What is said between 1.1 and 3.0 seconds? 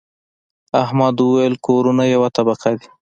وويل: کورونه یوه طبقه دي.